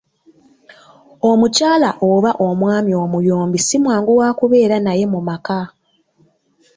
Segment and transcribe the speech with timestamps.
[1.29, 5.61] Omukyala oba omwami omuyombi simwangu wakubeera naye mu maka.